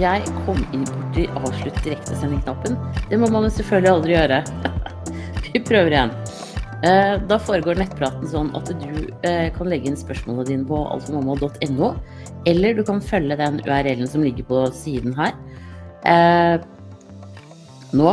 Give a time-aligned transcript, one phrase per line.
[0.00, 2.76] jeg kom inn borti avslutt direktesending-knappen.
[3.10, 4.40] Det må man jo selvfølgelig aldri gjøre.
[5.46, 6.12] Vi prøver igjen.
[6.84, 8.90] Eh, Da foregår nettpraten sånn at du
[9.24, 11.92] eh, kan legge inn spørsmålene dine på altformamma.no,
[12.46, 15.36] eller du kan følge den URL-en som ligger på siden her.
[16.04, 16.56] Eh,
[17.96, 18.10] Nå.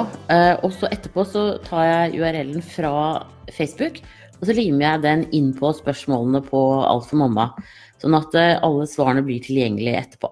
[0.64, 2.92] Og så etterpå så tar jeg URL-en fra
[3.52, 3.98] Facebook,
[4.38, 7.50] og så limer jeg den inn på spørsmålene på Alt for mamma.
[8.00, 10.30] Sånn at alle svarene blir tilgjengelige etterpå.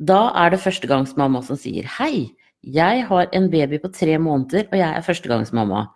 [0.00, 2.30] Da er det førstegangsmamma som sier hei.
[2.64, 5.86] Jeg har en baby på tre måneder, og jeg er førstegangsmamma.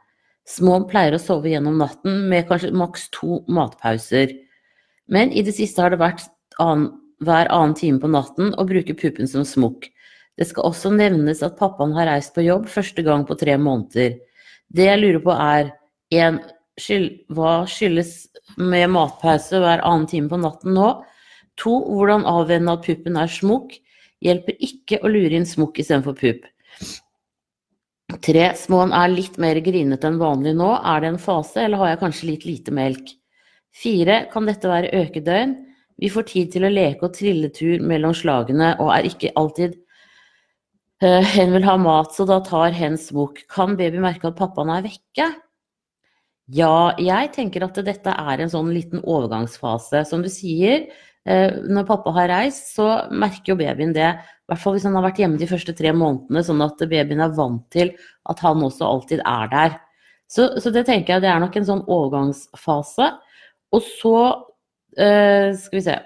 [0.48, 4.32] Små pleier å sove gjennom natten med kanskje maks to matpauser.
[5.08, 6.26] Men i det siste har det vært
[6.60, 6.90] annen,
[7.24, 9.88] hver annen time på natten og bruker puppen som smokk.
[10.36, 14.18] Det skal også nevnes at pappaen har reist på jobb første gang på tre måneder.
[14.68, 15.72] Det jeg lurer på er
[16.12, 16.42] 1.
[16.80, 18.26] Skyld, hva skyldes
[18.58, 20.88] med matpause hver annen time på natten nå?
[21.62, 21.74] 2.
[21.94, 23.76] Hvordan avvenne at puppen er smokk?
[24.24, 26.46] Hjelper ikke å lure inn smokk istedenfor pup.
[28.24, 28.46] 3.
[28.56, 30.70] Småen er litt mer grinete enn vanlig nå.
[30.80, 33.14] Er det en fase, eller har jeg kanskje litt lite melk?
[33.82, 34.18] 4.
[34.32, 35.54] Kan dette være økedøgn?
[36.02, 39.76] Vi får tid til å leke og trille tur mellom slagene, og er ikke alltid
[41.04, 43.44] eh, Hen vil ha mat, så da tar hen smokk.
[43.50, 45.30] Kan baby merke at pappaen er vekke?
[46.52, 50.04] Ja, jeg tenker at dette er en sånn liten overgangsfase.
[50.08, 50.90] Som du sier,
[51.24, 54.10] når pappa har reist, så merker jo babyen det.
[54.44, 57.22] I hvert fall hvis han har vært hjemme de første tre månedene, sånn at babyen
[57.24, 57.94] er vant til
[58.28, 59.78] at han også alltid er der.
[60.28, 63.08] Så, så det tenker jeg det er nok en sånn overgangsfase.
[63.74, 64.18] Og så
[64.98, 65.96] eh, skal vi se.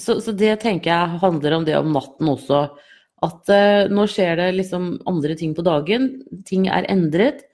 [0.00, 2.64] Så, så det tenker jeg handler om det om natten også.
[3.22, 6.10] At eh, nå skjer det liksom andre ting på dagen.
[6.48, 7.44] Ting er endret.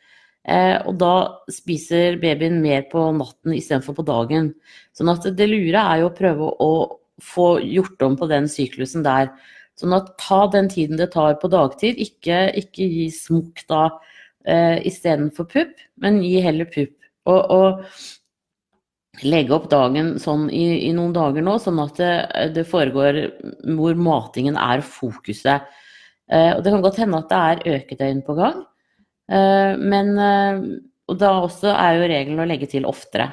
[0.49, 1.15] Eh, og da
[1.53, 4.53] spiser babyen mer på natten istedenfor på dagen.
[4.97, 6.73] Sånn at det lure er jo å prøve å
[7.23, 9.33] få gjort om på den syklusen der.
[9.79, 11.99] Sånn at ta den tiden det tar på dagtid.
[12.03, 13.83] Ikke, ikke gi smokk da
[14.47, 16.95] eh, istedenfor pupp, men gi heller pupp.
[17.29, 22.13] Og, og legge opp dagen sånn i, i, noen dager nå, sånn at det,
[22.57, 23.21] det foregår
[23.79, 25.67] hvor matingen er fokuset.
[26.29, 28.63] Eh, og det kan godt hende at det er økedøgn på gang.
[29.31, 30.63] Eh, men eh,
[31.09, 33.31] Og da også er jo regelen å legge til oftere.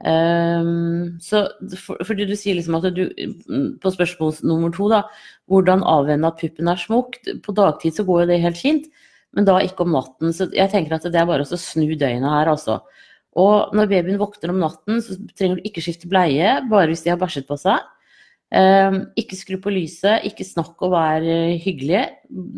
[0.00, 1.42] Um, så
[1.76, 3.02] for, fordi du sier liksom at du
[3.82, 5.02] På spørsmål nummer to, da.
[5.50, 7.18] Hvordan avvenne at puppen er smukk?
[7.44, 8.88] På dagtid så går jo det helt fint,
[9.36, 10.32] men da ikke om natten.
[10.32, 12.80] Så jeg tenker at det er bare å snu døgnet her, altså.
[13.38, 17.12] Og når babyen våkner om natten, så trenger du ikke skifte bleie, bare hvis de
[17.12, 17.84] har bæsjet på seg.
[18.50, 21.28] Um, ikke skru på lyset, ikke snakk og vær
[21.60, 22.06] hyggelig.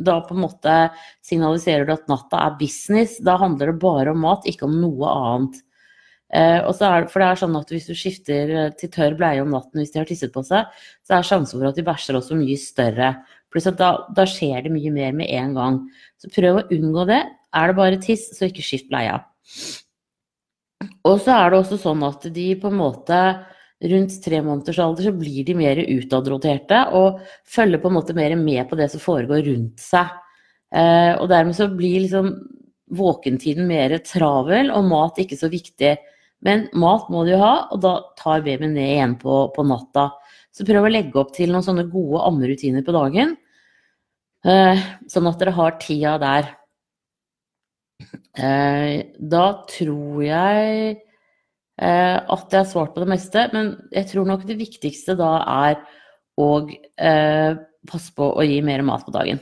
[0.06, 0.78] Da på en måte
[1.26, 3.18] signaliserer du at natta er business.
[3.20, 5.60] Da handler det bare om mat, ikke om noe annet.
[6.32, 9.82] Uh, er, for det er sånn at Hvis du skifter til tørr bleie om natten
[9.82, 10.70] hvis de har tisset på seg,
[11.04, 13.10] så er sjansen for at de bæsjer også mye større.
[13.52, 15.78] Pluss at da, da, skjer det mye mer med en gang.
[16.16, 17.20] Så prøv å unngå det.
[17.52, 19.18] Er det bare tiss, så ikke skift bleia.
[21.04, 23.18] Og så er det også sånn at de på en måte
[23.92, 28.34] rundt tre måneders alder så blir de mer utadroterte og følger på en måte mer
[28.38, 30.10] med på det som foregår rundt seg.
[30.72, 32.30] Eh, og dermed så blir liksom
[32.92, 35.96] våkentiden mer travel og mat ikke så viktig.
[36.46, 40.08] Men mat må du jo ha, og da tar babyen det igjen på, på, natta.
[40.52, 43.36] Så prøv å legge opp til noen sånne gode ammerutiner på dagen,
[44.46, 46.50] eh, sånn at dere har tida der.
[48.32, 54.26] Eh, da tror jeg eh, at jeg har svart på det meste, men jeg tror
[54.28, 55.36] nok det viktigste da
[55.68, 55.78] er
[56.40, 56.48] å
[57.86, 59.38] passe på å gi mer mat på dagen.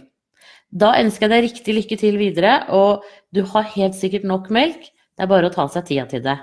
[0.71, 4.91] Da ønsker jeg deg riktig lykke til videre, og du har helt sikkert nok melk.
[5.17, 6.37] Det er bare å ta seg tida til det.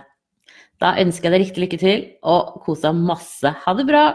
[0.77, 3.49] Da ønsker jeg deg riktig lykke til, og kos deg masse.
[3.63, 4.05] Ha det bra!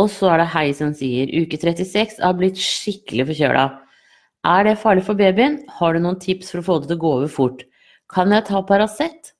[0.00, 3.64] Og så er det Hei som sier uke 36 har blitt skikkelig forkjøla.
[4.48, 5.58] Er det farlig for babyen?
[5.76, 7.66] Har du noen tips for å få det til å gå over fort?
[8.10, 9.34] Kan jeg ta Paracet?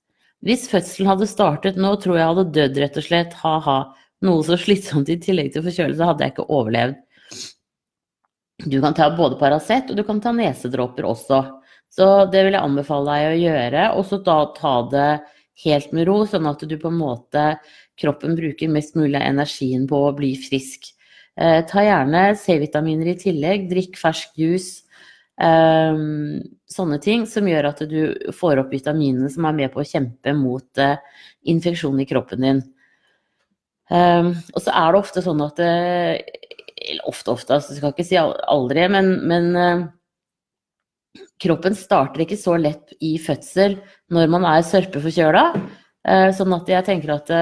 [0.45, 3.39] Hvis fødselen hadde startet nå, tror jeg hadde dødd, rett og slett.
[3.45, 3.79] Ha-ha.
[4.27, 6.99] Noe så slitsomt i tillegg til forkjølelse hadde jeg ikke overlevd.
[8.69, 11.41] Du kan ta både Paracet, og du kan ta nesedråper også.
[11.91, 13.85] Så det vil jeg anbefale deg å gjøre.
[13.99, 15.11] Og så da ta det
[15.65, 17.47] helt med ro, sånn at du på en måte
[18.01, 20.93] kroppen bruker mest mulig av energien på å bli frisk.
[21.41, 23.69] Eh, ta gjerne C-vitaminer i tillegg.
[23.71, 24.87] Drikk fersk juice.
[25.41, 26.01] Eh,
[26.71, 30.35] sånne ting som gjør at du får opp vitaminene som er med på å kjempe
[30.37, 31.01] mot eh,
[31.51, 32.63] infeksjon i kroppen din.
[33.91, 36.21] Eh, og så er det ofte sånn at eh,
[37.05, 39.83] Ofte, ofte, altså, jeg skal ikke si aldri, men, men eh,
[41.43, 43.79] kroppen starter ikke så lett i fødsel
[44.15, 45.45] når man er sørpeforkjøla.
[46.37, 47.33] Sånn at jeg tenker at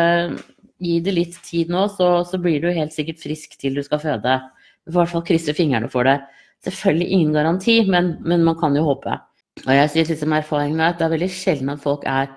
[0.82, 4.02] gi det litt tid nå, så, så blir du helt sikkert frisk til du skal
[4.02, 4.38] føde.
[4.86, 6.16] Du får i hvert fall krysse fingrene for det.
[6.66, 9.14] Selvfølgelig ingen garanti, men, men man kan jo håpe.
[9.66, 12.30] Og jeg sier liksom erfaringen er at det er veldig sjelden at folk er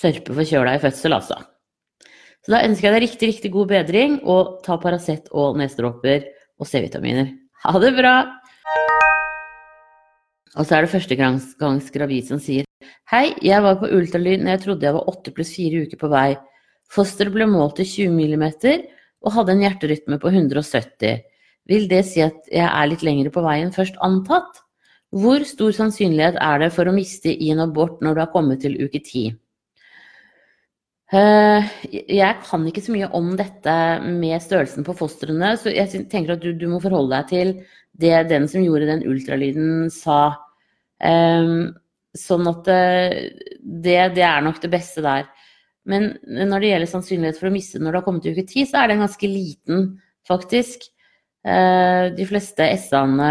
[0.00, 1.40] sørpeforkjøla i fødsel, altså.
[2.40, 6.28] Så da ønsker jeg deg riktig, riktig god bedring, og ta Paracet og nesedråper
[6.60, 7.34] og C-vitaminer.
[7.66, 8.14] Ha det bra!
[10.58, 12.66] Og så er det førstegangs gravid som sier
[13.10, 16.10] Hei, jeg var på ultralyd når jeg trodde jeg var 8 pluss 4 uker på
[16.10, 16.28] vei.
[16.90, 18.84] Fosteret ble målt til 20 millimeter
[19.26, 21.20] og hadde en hjerterytme på 170.
[21.70, 24.62] Vil det si at jeg er litt lenger på vei enn først antatt?
[25.10, 28.62] Hvor stor sannsynlighet er det for å miste i en abort når du har kommet
[28.62, 29.34] til uke 10?
[31.10, 33.74] Eh, jeg kan ikke så mye om dette
[34.06, 37.52] med størrelsen på fostrene, så jeg tenker at du, du må forholde deg til
[37.98, 40.36] det den som gjorde den ultralyden sa.
[41.00, 41.72] Um,
[42.16, 43.18] sånn at eh,
[43.60, 45.28] det, det, er nok det beste der.
[45.88, 48.70] Men når det gjelder sannsynlighet for å miste når du har kommet til uke 10,
[48.70, 49.92] så er den ganske liten,
[50.28, 50.90] faktisk.
[51.40, 53.30] Uh, de fleste S-ene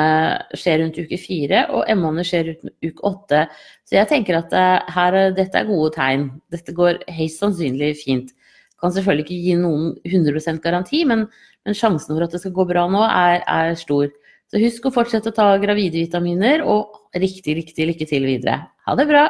[0.58, 3.44] skjer rundt uke 4, og M-ene skjer rundt uke 8.
[3.86, 6.30] Så jeg tenker at uh, her, dette er gode tegn.
[6.50, 8.34] Dette går høyst sannsynlig fint.
[8.82, 11.28] Kan selvfølgelig ikke gi noen 100% garanti, men,
[11.68, 14.08] men, sjansen for at det skal gå bra nå, er, er stor.
[14.50, 18.64] Så husk å fortsette å ta gravide vitaminer, og riktig, riktig lykke til videre.
[18.88, 19.28] Ha det bra!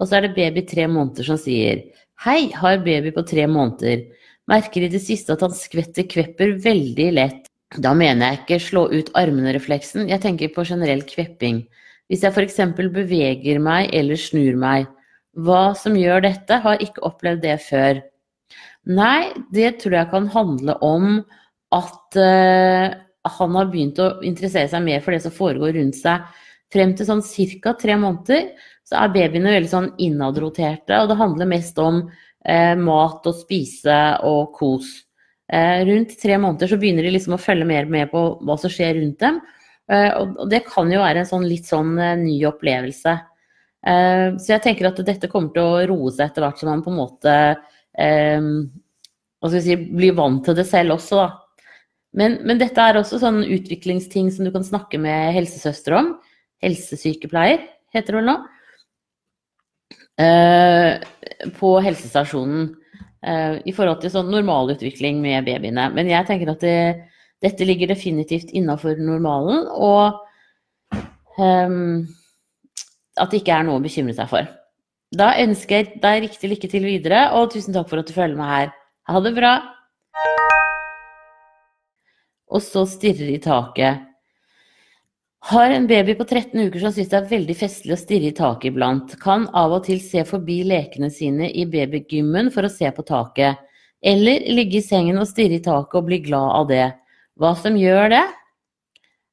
[0.00, 1.82] Og så er det baby tre måneder som sier
[2.20, 4.04] Hei, har baby på tre måneder.
[4.52, 7.48] Merker i det siste at han skvetter kvepper veldig lett.
[7.80, 11.62] Da mener jeg ikke slå ut armene-refleksen, jeg tenker på generell kvepping.
[12.10, 12.60] Hvis jeg f.eks.
[12.76, 14.88] beveger meg eller snur meg.
[15.40, 18.02] Hva som gjør dette, har ikke opplevd det før.
[18.90, 21.20] Nei, det tror jeg kan handle om
[21.70, 22.86] at uh,
[23.30, 26.24] han har begynt å interessere seg mer for det som foregår rundt seg.
[26.70, 27.22] Frem til sånn
[27.62, 27.74] ca.
[27.78, 28.50] tre måneder
[28.86, 34.00] så er babyene veldig sånn innadroterte, og det handler mest om uh, mat og spise
[34.26, 34.90] og kos.
[35.50, 38.72] Uh, rundt tre måneder så begynner de liksom å følge mer med på hva som
[38.72, 39.40] skjer rundt dem.
[39.90, 43.14] og det kan jo være en sånn litt sånn ny opplevelse.
[43.82, 46.92] så jeg tenker at dette kommer til å roe seg etter hvert som man på
[46.92, 47.34] en måte
[49.40, 51.28] hva skal vi si, blir vant til det selv også, da.
[52.16, 56.14] Men, men, dette er også sånn utviklingsting som du kan snakke med helsesøster om.
[56.64, 57.62] Helsesykepleier,
[57.94, 58.36] heter det vel nå.
[60.20, 62.72] Uh, på helsestasjonen.
[63.20, 65.86] Uh, I forhold til sånn normalutvikling med babyene.
[65.94, 66.78] Men jeg tenker at det,
[67.44, 70.18] dette ligger definitivt innafor normalen, og
[71.38, 72.08] um,
[73.20, 74.50] at det ikke er noe å bekymre seg for.
[75.16, 78.38] Da ønsker jeg deg riktig lykke til videre, og tusen takk for at du følger
[78.38, 78.74] med her.
[79.10, 79.54] Ha det bra!
[82.50, 84.06] Og så stirrer i taket.
[85.50, 88.36] Har en baby på 13 uker som syns det er veldig festlig å stirre i
[88.36, 89.14] taket iblant.
[89.22, 93.62] Kan av og til se forbi lekene sine i babygymmen for å se på taket.
[94.04, 96.86] Eller ligge i sengen og stirre i taket og bli glad av det.
[97.40, 98.26] Hva som gjør det?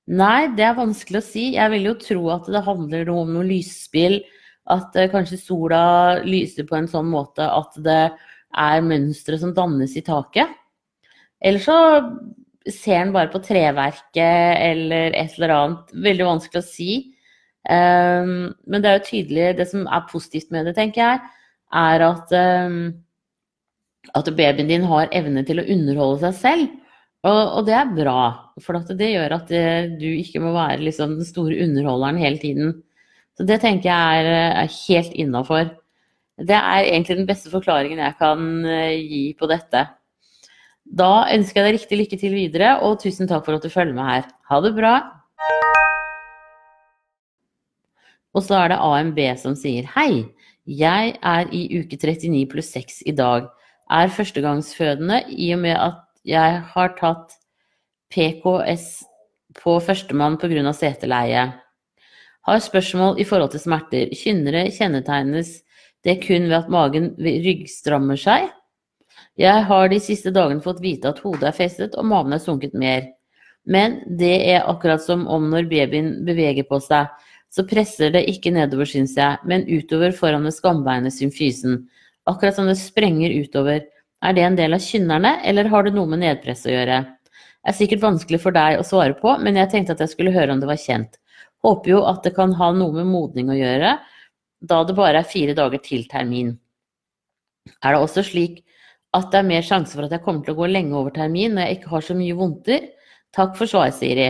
[0.08, 1.46] Nei, det er vanskelig å si.
[1.58, 4.22] Jeg vil jo tro at det handler om noe lysspill.
[4.72, 5.82] At uh, kanskje sola
[6.24, 8.02] lyser på en sånn måte at det
[8.56, 10.56] er mønstre som dannes i taket.
[11.44, 11.76] Eller så
[12.74, 15.94] ser han bare på treverket eller et eller annet?
[16.08, 16.92] Veldig vanskelig å si.
[17.68, 21.32] Um, men det er jo tydelig, det som er positivt med det, tenker jeg,
[21.76, 22.78] er at, um,
[24.16, 26.76] at babyen din har evne til å underholde seg selv.
[27.28, 28.22] Og, og det er bra,
[28.64, 32.40] for det gjør at det, eh, du ikke må være liksom den store underholderen hele
[32.40, 32.76] tiden.
[33.36, 34.30] Så det tenker jeg er,
[34.64, 35.74] er helt innafor.
[36.38, 39.84] Det er egentlig den beste forklaringen jeg kan uh, gi på dette.
[40.88, 43.96] Da ønsker jeg deg riktig lykke til videre, og tusen takk for at du følger
[43.98, 44.28] med her.
[44.50, 44.96] Ha det bra!
[48.38, 50.28] Og så er det AMB som sier hei,
[50.68, 53.48] jeg er i uke 39 pluss 6 i dag.
[53.90, 57.38] Er førstegangsfødende i og med at jeg har tatt
[58.12, 59.06] PKS
[59.58, 60.74] på førstemann pga.
[60.74, 61.46] seteleie.
[62.48, 64.12] Har spørsmål i forhold til smerter.
[64.12, 65.62] Kynnere kjennetegnes
[66.04, 68.52] det kun ved at magen ryggstrammer seg?
[69.38, 72.74] Jeg har de siste dagene fått vite at hodet er festet og maven er sunket
[72.74, 73.04] mer.
[73.70, 77.12] Men det er akkurat som om når babyen beveger på seg,
[77.54, 81.84] så presser det ikke nedover, syns jeg, men utover foran ved skambeinet symfysen.
[82.28, 83.86] Akkurat som det sprenger utover.
[84.26, 87.00] Er det en del av kynnerne, eller har det noe med nedpress å gjøre?
[87.06, 90.34] Det er sikkert vanskelig for deg å svare på, men jeg tenkte at jeg skulle
[90.34, 91.20] høre om det var kjent.
[91.66, 93.98] Håper jo at det kan ha noe med modning å gjøre,
[94.66, 96.56] da det bare er fire dager til termin.
[97.84, 98.64] Er det også slik
[99.16, 101.56] at det er mer sjanse for at jeg kommer til å gå lenge over termin
[101.56, 102.90] når jeg ikke har så mye vondter.
[103.36, 104.28] Takk for svar, Siri.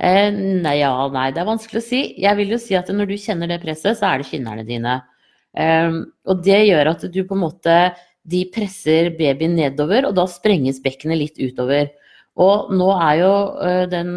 [0.00, 2.02] Eh, nei, ja, nei, det er vanskelig å si.
[2.20, 5.00] Jeg vil jo si at når du kjenner det presset, så er det kynnerne dine.
[5.56, 7.74] Eh, og det gjør at du på en måte
[8.30, 11.88] De presser babyen nedover, og da sprenges bekkenet litt utover.
[12.38, 14.12] Og nå er jo uh, den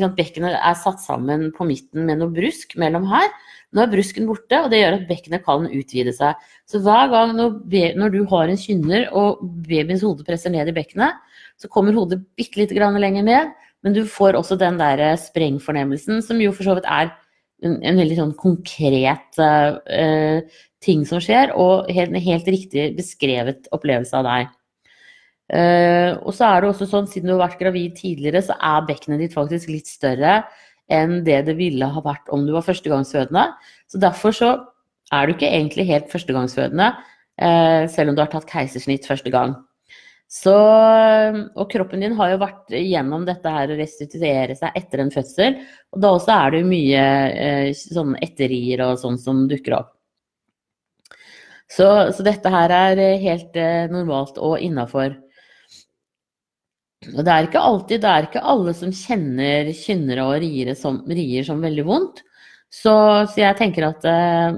[0.00, 3.28] sant, Bekkenet er satt sammen på midten med noe brusk mellom her.
[3.74, 6.38] Nå er brusken borte, og det gjør at bekkenet kan utvide seg.
[6.70, 11.18] Så hver gang når, du har en kynner og babyens hode presser ned i bekkenet,
[11.58, 13.52] så kommer hodet bitte lite grann lenger ned,
[13.84, 17.10] men du får også den der sprengfornemmelsen, som jo for så vidt er
[17.64, 23.68] en, en veldig sånn konkret uh, ting som skjer, og en helt, helt, riktig beskrevet
[23.74, 24.54] opplevelse av deg.
[25.52, 28.86] Uh, og så er det også sånn, siden du har vært gravid tidligere, så er
[28.88, 30.38] bekkenet ditt faktisk litt større
[30.92, 33.44] enn det det ville ha vært om du var førstegangsfødende.
[33.88, 34.54] Så derfor så
[35.12, 36.90] er du ikke egentlig helt førstegangsfødende,
[37.44, 39.56] uh, selv om du har tatt keisersnitt første gang.
[40.34, 40.52] Så,
[41.54, 45.60] og kroppen din har jo vært gjennom dette her å restituere seg etter en fødsel.
[45.94, 47.02] Og da også er det jo mye
[47.44, 49.92] eh, sånn etterier og sånn som dukker opp.
[51.70, 55.14] Så, så, dette her er helt eh, normalt og innafor.
[57.12, 61.02] Og det er ikke alltid, det er ikke alle som kjenner kynnere og rier som,
[61.08, 62.24] rier som veldig vondt.
[62.72, 62.94] Så,
[63.30, 64.56] så jeg tenker at eh,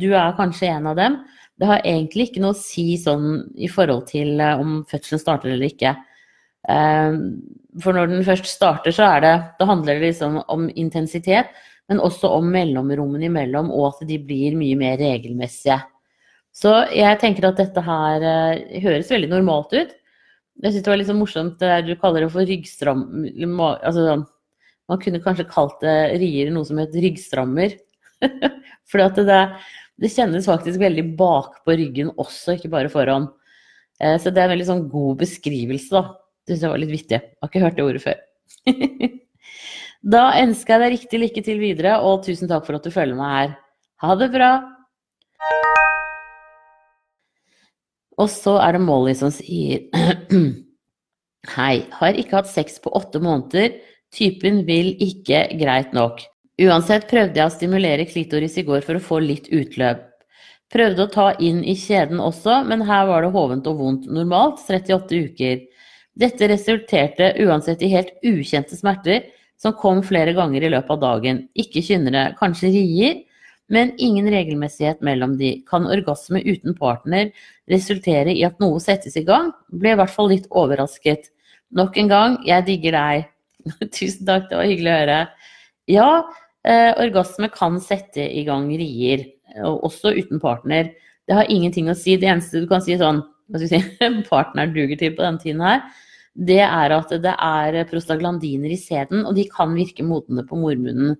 [0.00, 1.18] du er kanskje en av dem
[1.58, 5.52] det har egentlig ikke noe å si sånn i forhold til eh, om fødselen starter
[5.52, 5.94] eller ikke.
[6.70, 7.18] Eh,
[7.82, 11.50] for når den først starter, så er det det handler det liksom om intensitet,
[11.90, 15.80] men også om mellomrommene imellom, og at de blir mye mer regelmessige.
[16.54, 19.92] Så jeg tenker at dette her uh, høres veldig normalt ut.
[20.58, 23.04] Jeg syns det var litt så morsomt det der du kaller det for ryggstram...
[23.78, 24.22] Altså,
[24.88, 27.76] man kunne kanskje kalt det rier noe som het ryggstrammer.
[28.90, 29.38] for det,
[30.00, 33.28] det kjennes faktisk veldig bak på ryggen også, ikke bare foran.
[34.00, 36.16] Eh, så det er en veldig sånn god beskrivelse, da.
[36.42, 37.20] Det syns jeg var litt vittig.
[37.20, 38.24] Jeg har ikke hørt det ordet før.
[40.16, 43.18] da ønsker jeg deg riktig lykke til videre, og tusen takk for at du følger
[43.18, 43.54] meg her.
[44.06, 44.52] Ha det bra!
[48.18, 49.86] Og så er det Molly som sier
[51.54, 53.78] Hei, har ikke hatt sex på åtte måneder.
[54.14, 56.20] Typen vil ikke greit nok.
[56.58, 60.02] Uansett prøvde jeg å stimulere klitoris i går for å få litt utløp.
[60.74, 64.08] Prøvde å ta inn i kjeden også, men her var det hovent og vondt.
[64.12, 65.62] Normalt 38 uker.
[66.18, 71.44] Dette resulterte uansett i helt ukjente smerter som kom flere ganger i løpet av dagen.
[71.56, 73.22] Ikke kynnere, kanskje rier,
[73.72, 75.58] men ingen regelmessighet mellom de.
[75.68, 77.30] Kan orgasme uten partner
[77.70, 79.52] resultere i at noe settes i gang?
[79.68, 81.30] Ble i hvert fall litt overrasket.
[81.76, 83.30] Nok en gang, jeg digger deg.
[83.96, 85.22] Tusen takk, det var hyggelig å høre.
[85.88, 86.10] Ja,
[86.68, 89.22] Eh, orgasme kan sette i gang rier,
[89.62, 90.90] også uten partner.
[91.28, 92.16] Det har ingenting å si.
[92.18, 95.62] Det eneste du kan si sånn hva skal si, partneren duger til på denne tiden
[95.64, 95.86] her,
[96.38, 101.16] det er at det er prostaglandiner i sæden, og de kan virke modne på mormunnen.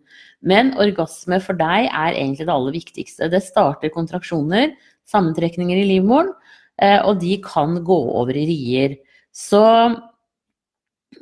[0.47, 3.31] Men orgasme for deg er egentlig det aller viktigste.
[3.33, 4.77] Det starter kontraksjoner,
[5.11, 6.31] sammentrekninger i livmoren,
[6.79, 8.95] eh, og de kan gå over i rier.
[9.35, 9.65] Så,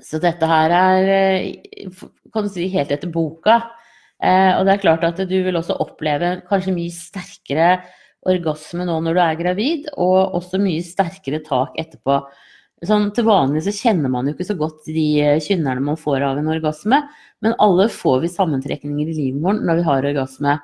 [0.05, 3.63] så dette her er eh, kan du si, helt etter boka.
[4.21, 7.71] Eh, og det er klart at du vil også oppleve kanskje mye sterkere
[8.27, 12.21] orgasme nå når du er gravid, og også mye sterkere tak etterpå.
[12.85, 16.21] Sånn, til vanlig så kjenner man jo ikke så godt de eh, kynnerne man får
[16.27, 16.99] av en orgasme,
[17.41, 20.59] men alle får vi sammentrekninger i livmoren når vi har orgasme.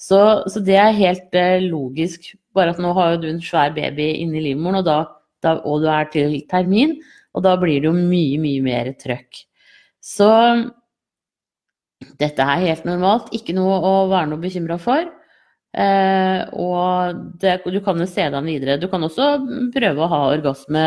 [0.00, 3.74] Så, så, det er helt eh, logisk, bare at nå har jo du en svær
[3.76, 4.98] baby inni livmoren, og, da,
[5.44, 6.96] da, og du er til termin,
[7.36, 9.44] og da blir det jo mye, mye mer trøkk.
[10.00, 10.32] Så
[12.20, 15.04] dette er helt normalt, ikke noe å være noe bekymra for.
[15.76, 18.80] Eh, og det, du kan jo se deg videre.
[18.80, 19.34] Du kan også
[19.76, 20.84] prøve å ha orgasme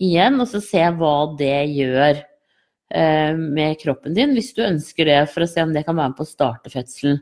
[0.00, 5.20] igjen, og så se hva det gjør eh, med kroppen din, hvis du ønsker det,
[5.32, 7.20] for å se om det kan være med på å starte fødselen.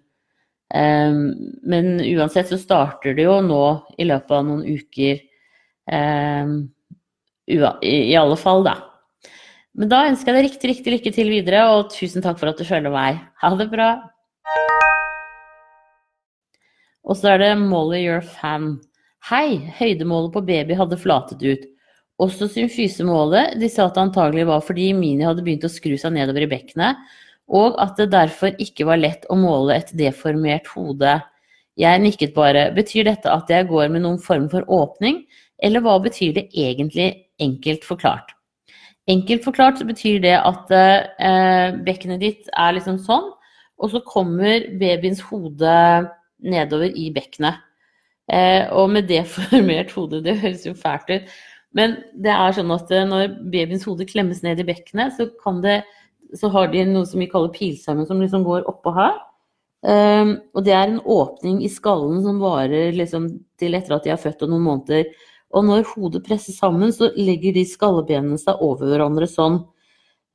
[0.75, 1.23] Eh,
[1.73, 3.65] men uansett så starter det jo nå
[3.99, 5.25] i løpet av noen uker.
[5.91, 6.55] Eh,
[7.51, 8.77] i, alle fall, da.
[9.75, 12.59] Men da ønsker jeg deg riktig, riktig lykke til videre, og tusen takk for at
[12.59, 13.21] du følger meg.
[13.43, 13.91] Ha det bra.
[17.07, 18.75] Og så er det Molly your fan.
[19.31, 21.70] Hei, høydemålet på baby hadde flatet ut.
[22.21, 23.57] Også symfysemålet.
[23.61, 26.51] De sa at det antagelig var fordi Mini hadde begynt å skru seg nedover i
[26.51, 27.01] bekkenet,
[27.51, 31.17] og at det derfor ikke var lett å måle et deformert hode.
[31.81, 32.69] Jeg nikket bare.
[32.77, 35.25] Betyr dette at jeg går med noen form for åpning,
[35.65, 37.09] eller hva betyr det egentlig,
[37.41, 38.35] enkelt forklart?
[39.11, 43.31] Enkelt forklart betyr det at eh, bekkenet ditt er liksom sånn,
[43.81, 45.75] og så kommer babyens hode
[46.45, 47.65] nedover i bekkenet.
[48.31, 51.33] Eh, og med deformert hode, det høres jo fælt ut,
[51.77, 55.29] men det er sånn at eh, når babyens hode klemmes ned i bekkenet, så,
[55.63, 55.81] det,
[56.39, 59.19] så har de noe som vi kaller pilsarmen, som liksom går oppå her.
[59.81, 64.13] Um, og det er en åpning i skallen som varer liksom til etter at de
[64.13, 65.07] er født og noen måneder.
[65.57, 69.63] Og når hodet presses sammen, så legger de skallebenene seg over hverandre sånn.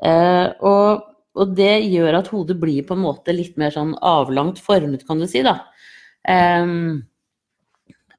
[0.01, 1.05] Uh, og,
[1.37, 5.21] og, det gjør at hodet blir på en måte litt mer sånn avlangt formet, kan
[5.21, 5.59] du si, da.
[6.25, 7.05] Um,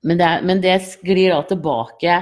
[0.07, 2.21] men, det, men, det, sklir da tilbake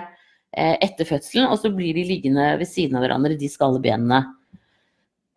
[0.54, 4.24] etter fødselen, og så blir de liggende ved siden av hverandre, de skallebenene.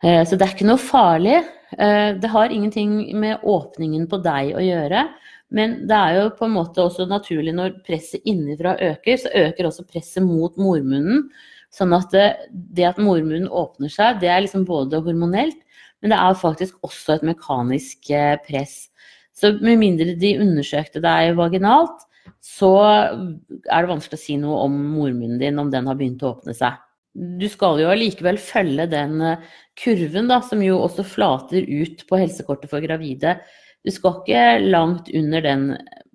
[0.04, 1.40] Uh, så det er ikke noe farlig.
[1.72, 5.04] Eh, det har ingenting med åpningen på deg å gjøre.
[5.52, 9.70] Men det er jo på en måte også naturlig når presset innenfra øker, så øker
[9.70, 11.28] også presset mot mormunnen.
[11.74, 15.60] Sånn at det, det at mormunnen åpner seg, det er liksom både hormonelt,
[16.02, 18.88] men det er faktisk også et mekanisk eh, press.
[19.36, 22.07] Så med mindre de undersøkte deg vaginalt,
[22.44, 26.36] så er det vanskelig å si noe om mormunnen din, om den har begynt å
[26.36, 26.78] åpne seg
[27.18, 29.46] du skal jo allikevel følge den eh,
[29.80, 33.38] kurven, da, som jo også flater ut på helsekortet for gravide.
[33.86, 35.66] Du skal ikke langt under den,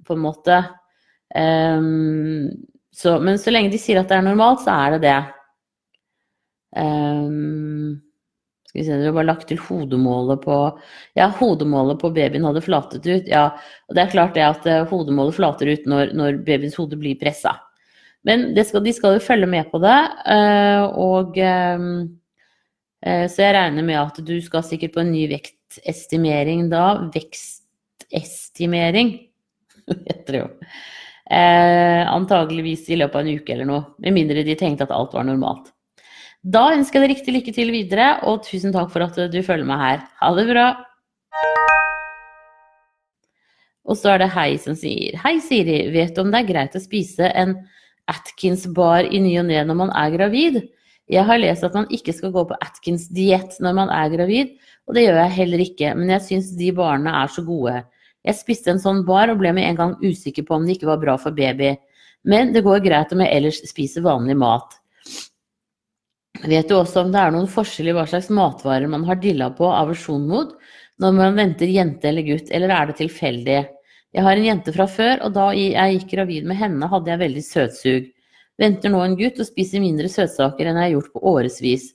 [0.07, 0.61] på en måte.
[1.35, 2.50] Um,
[2.92, 5.19] så, men så lenge de sier at det er normalt, så er det det.
[6.76, 8.02] Um,
[8.73, 10.55] skal vi se, dere bare lagt til hodemålet på
[11.19, 13.26] Ja, hodemålet på babyen hadde flatet ut.
[13.29, 13.50] Ja,
[13.85, 17.19] og det er klart det at eh, hodemålet flater ut når, når babyens hode blir
[17.21, 17.52] pressa.
[18.25, 19.99] Men skal, de skal jo følge med på det.
[20.25, 21.85] Eh, og eh,
[23.29, 26.87] Så jeg regner med at du skal sikkert på en ny vektestimering da.
[27.12, 29.12] Vekstestimering,
[30.09, 30.49] heter det jo.
[31.29, 33.85] Antageligvis i løpet av en uke eller noe.
[34.00, 35.75] Med mindre de tenkte at alt var normalt.
[36.42, 39.66] Da ønsker jeg deg riktig lykke til videre, og tusen takk for at du følger
[39.68, 40.00] meg her.
[40.18, 40.64] Ha det bra!
[43.87, 45.84] Og så er det Hei som sier Hei, Siri.
[45.94, 47.54] Vet du om det er greit å spise en
[48.11, 50.58] Atkins-bar i ny og ne når man er gravid.
[51.11, 54.58] Jeg har lest at man ikke skal gå på Atkins-diett når man er gravid,
[54.90, 57.85] og det gjør jeg heller ikke, men jeg syns de barene er så gode.
[58.26, 60.90] Jeg spiste en sånn bar og ble med en gang usikker på om det ikke
[60.90, 61.76] var bra for baby.
[62.26, 64.82] Men det går greit om jeg ellers spiser vanlig mat.
[66.42, 69.52] Vet du også om det er noen forskjell i hva slags matvarer man har dilla
[69.55, 70.57] på aversjon mot
[71.02, 73.61] når man venter jente eller gutt, eller er det tilfeldig?
[74.12, 77.20] Jeg har en jente fra før, og da jeg gikk gravid med henne, hadde jeg
[77.22, 78.09] veldig søtsug.
[78.61, 81.87] Venter nå en gutt og spiser mindre søtsaker enn jeg har gjort på årevis.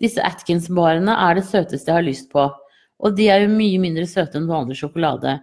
[0.00, 4.06] Disse Atkins-barene er det søteste jeg har lyst på, og de er jo mye mindre
[4.08, 5.38] søte enn vanlig sjokolade.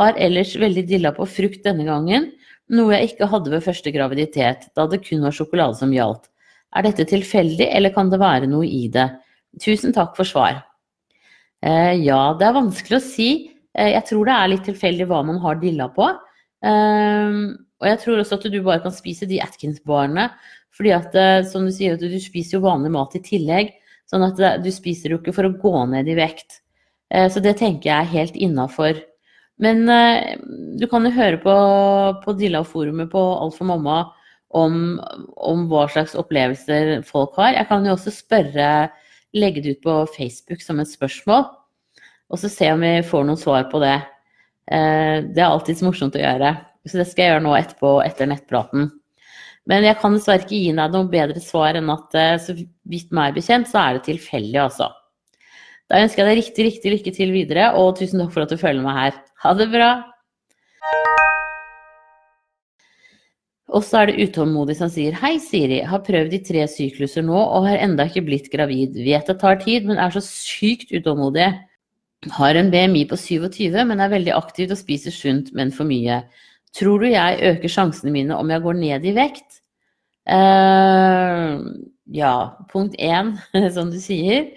[0.00, 2.30] Har ellers veldig dilla på frukt denne gangen,
[2.72, 6.28] noe jeg ikke hadde ved første graviditet, da det kun var sjokolade som gjaldt.
[6.76, 9.08] Er dette tilfeldig, eller kan det være noe i det?
[9.62, 10.60] Tusen takk for svar.
[11.64, 13.30] Eh, ja, det er vanskelig å si.
[13.78, 16.10] Eh, jeg tror det er litt tilfeldig hva man har dilla på.
[16.66, 17.42] Ehm,
[17.78, 20.28] og jeg tror også at du bare kan spise de Atkins-barene.
[20.74, 23.74] Fordi at, eh, som du sier, du spiser jo vanlig mat i tillegg.
[24.10, 26.62] Sånn at eh, du spiser jo ikke for å gå ned i vekt.
[27.08, 28.98] Så det tenker jeg er helt innafor.
[29.64, 29.86] Men
[30.76, 31.54] du kan jo høre på,
[32.20, 34.02] på Dilla-forumet på Alt for mamma
[34.56, 34.96] om,
[35.36, 37.54] om, hva slags opplevelser folk har.
[37.58, 38.68] Jeg kan jo også spørre,
[39.36, 41.44] legge det ut på Facebook som et spørsmål
[42.28, 43.96] og så se om vi får noen svar på det.
[44.68, 46.54] Eh, det er alltids morsomt å gjøre.
[46.88, 48.90] Så det skal jeg gjøre nå etterpå, etter nettpraten.
[49.68, 53.12] Men jeg kan dessverre ikke gi deg noe bedre svar enn at eh, så vidt
[53.16, 54.92] meg bekjent, så er det tilfeldig, altså.
[55.88, 58.60] Da ønsker jeg deg riktig, riktig lykke til videre, og tusen takk for at du
[58.60, 59.22] følger meg her.
[59.44, 59.92] Ha det bra!
[63.68, 65.82] Og så er det utålmodig som sier Hei, Siri.
[65.84, 68.96] Har prøvd i tre sykluser nå og har enda ikke blitt gravid.
[69.04, 71.50] Vet det tar tid, men er så sykt utålmodig.
[72.34, 76.22] Har en BMI på 27, men er veldig aktiv og spiser sunt, men for mye.
[76.76, 79.60] Tror du jeg øker sjansene mine om jeg går ned i vekt?
[80.28, 81.60] Uh,
[82.12, 82.34] ja,
[82.72, 83.36] punkt én,
[83.76, 84.50] som du sier.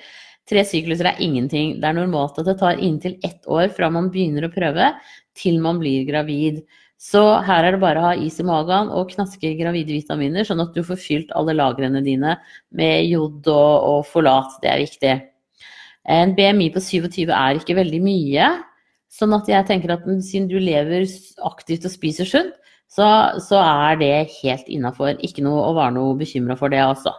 [0.50, 1.78] Tre sykluser er ingenting.
[1.84, 4.94] Det er normalt at det tar inntil ett år fra man begynner å prøve,
[5.38, 6.64] til man blir gravid.
[7.02, 10.62] Så her er det bare å ha is i magen og knaske gravide vitaminer, sånn
[10.62, 12.36] at du får fylt alle lagrene dine
[12.78, 14.54] med jod og, og folat.
[14.62, 15.16] Det er viktig.
[16.14, 18.52] En BMI på 27 er ikke veldig mye.
[19.12, 21.10] Sånn at jeg tenker at siden du lever
[21.50, 22.54] aktivt og spiser sunt,
[22.92, 23.08] så,
[23.42, 25.18] så er det helt innafor.
[25.26, 27.16] Ikke noe å være noe bekymra for det, altså.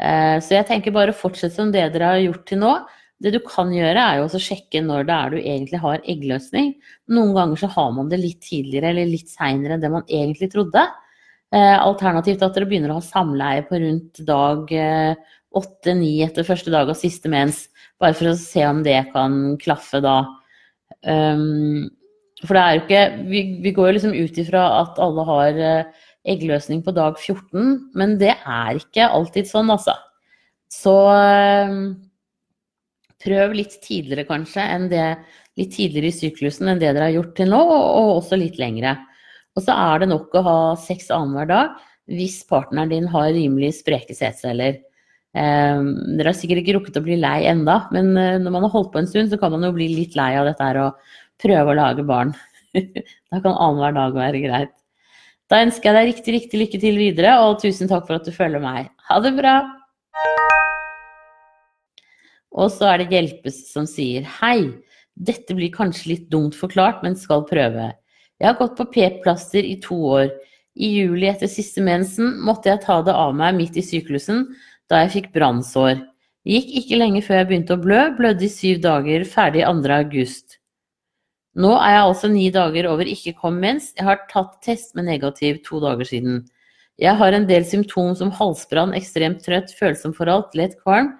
[0.00, 2.74] Eh, så jeg tenker bare fortsett som det dere har gjort til nå.
[3.20, 6.72] Det du kan gjøre, er jo å sjekke når det er du egentlig har eggløsning.
[7.12, 10.48] Noen ganger så har man det litt tidligere eller litt seinere enn det man egentlig
[10.54, 10.86] trodde.
[11.52, 16.72] Eh, alternativt at dere begynner å ha samleie på rundt dag eh, åtte-ni etter første
[16.72, 17.66] dag og siste mens.
[18.00, 20.20] Bare for å se om det kan klaffe da.
[21.04, 21.90] Um,
[22.44, 25.60] for det er jo ikke Vi, vi går jo liksom ut ifra at alle har
[25.60, 29.94] uh, eggløsning på dag 14, men det er ikke alltid sånn, altså.
[30.70, 31.76] Så uh,
[33.20, 35.06] prøv litt tidligere kanskje enn det
[35.58, 38.96] litt tidligere i syklusen enn det dere har gjort til nå, og også litt lengre.
[39.58, 41.78] Og så er det nok å ha sex annenhver dag
[42.10, 44.80] hvis partneren din har rimelig spreke sædceller.
[45.36, 45.82] Eh,
[46.18, 48.92] dere har sikkert ikke rukket å bli lei enda, men eh, når man har holdt
[48.94, 50.90] på en stund, så kan man jo bli litt lei av dette her å
[51.40, 52.34] prøve å lage barn.
[52.74, 54.74] da kan annenhver dag være greit.
[55.50, 58.34] Da ønsker jeg deg riktig, riktig lykke til videre, og tusen takk for at du
[58.34, 58.90] følger meg.
[59.10, 59.58] Ha det bra!
[62.50, 64.70] Og så er det Hjelpes som sier hei,
[65.14, 67.90] dette blir kanskje litt dumt forklart, men skal prøve.
[68.40, 70.30] Jeg har gått på p-plaster i to år.
[70.80, 74.46] I juli etter siste mensen måtte jeg ta det av meg midt i syklusen
[74.90, 76.00] da jeg fikk brannsår.
[76.48, 79.90] Gikk ikke lenge før jeg begynte å blø, blødde i syv dager, ferdig 2.
[79.98, 80.56] august.
[81.60, 83.90] Nå er jeg altså ni dager over ikke kom mens.
[83.98, 86.46] Jeg har tatt test med negativ to dager siden.
[87.00, 91.14] Jeg har en del symptom som halsbrann, ekstremt trøtt, følsom for alt, lett kvalm,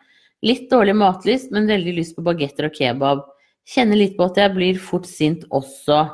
[0.46, 3.26] litt dårlig matlyst, men veldig lyst på bagetter og kebab.
[3.68, 6.05] Kjenner litt på at jeg blir fort sint også.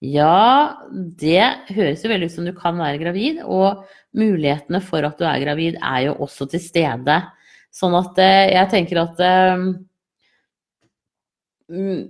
[0.00, 1.44] Ja, det
[1.76, 3.84] høres jo veldig ut som du kan være gravid, og
[4.16, 7.20] mulighetene for at du er gravid er jo også til stede.
[7.70, 9.20] Sånn at eh, jeg tenker at
[9.52, 9.66] um,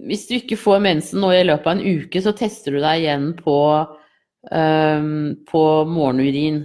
[0.07, 3.03] hvis du ikke får mensen nå i løpet av en uke, så tester du deg
[3.03, 3.59] igjen på,
[4.55, 5.11] um,
[5.51, 6.63] på morgenurin.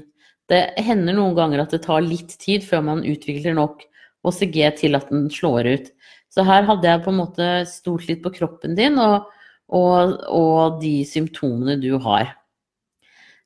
[0.47, 3.81] Det hender noen ganger at det tar litt tid før man utvikler nok
[4.25, 5.91] OCG til at den slår ut.
[6.33, 9.29] Så her hadde jeg på en måte stolt litt på kroppen din og,
[9.71, 12.33] og, og de symptomene du har.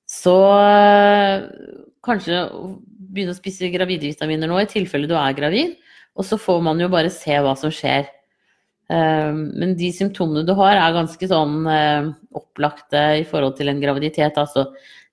[0.09, 0.35] Så
[2.05, 2.45] kanskje
[3.09, 5.75] begynne å spise gravidvitaminer nå i tilfelle du er gravid,
[6.17, 8.09] og så får man jo bare se hva som skjer.
[8.89, 13.81] Ehm, men de symptomene du har, er ganske sånn eh, opplagte i forhold til en
[13.81, 14.37] graviditet.
[14.41, 14.65] Altså,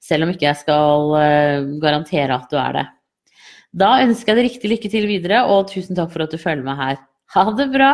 [0.03, 2.87] selv om ikke jeg skal eh, garantere at du er det.
[3.77, 6.65] Da ønsker jeg deg riktig lykke til videre, og tusen takk for at du følger
[6.65, 6.97] med her.
[7.35, 7.91] Ha det bra!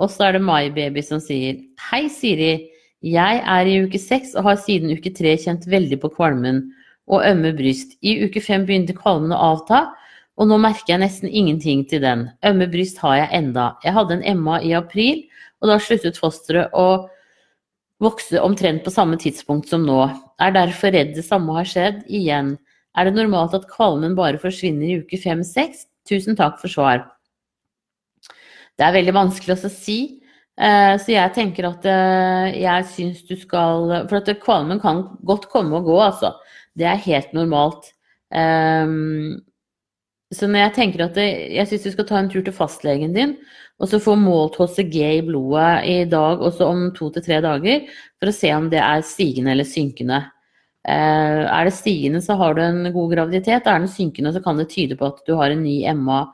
[0.00, 1.58] Og så er det MyBaby som sier
[1.90, 2.70] Hei, Siri.
[3.04, 6.62] Jeg er i uke seks og har siden uke tre kjent veldig på kvalmen
[7.12, 7.92] og ømme bryst.
[8.00, 9.82] I uke fem begynte kvalmen å avta,
[10.40, 12.24] og nå merker jeg nesten ingenting til den.
[12.40, 13.74] Ømme bryst har jeg enda.
[13.84, 15.26] Jeg hadde en Emma i april,
[15.60, 17.04] og da sluttet fosteret å
[18.02, 19.98] vokse omtrent på samme tidspunkt som nå.
[20.42, 22.54] Er derfor redd det samme har skjedd igjen.
[22.96, 25.86] Er det normalt at kvalmen bare forsvinner i uke fem-seks?
[26.08, 27.04] Tusen takk for svar.
[28.76, 29.98] Det er veldig vanskelig å si.
[30.56, 35.50] Eh, så jeg tenker at eh, jeg syns du skal For at kvalmen kan godt
[35.52, 36.32] komme og gå, altså.
[36.76, 37.92] Det er helt normalt.
[40.34, 43.12] Så når jeg tenker at det, jeg syns du skal ta en tur til fastlegen
[43.14, 43.36] din,
[43.78, 47.84] og så få målt HCG i blodet i dag, også om to til tre dager,
[48.18, 50.24] for å se om det er stigende eller synkende.
[50.86, 53.68] Eh, er det stigende, så har du en god graviditet.
[53.68, 56.24] Er den synkende, så kan det tyde på at du har en ny MA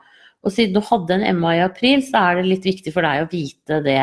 [0.43, 3.23] og siden du hadde en MA i april, så er det litt viktig for deg
[3.23, 4.01] å vite det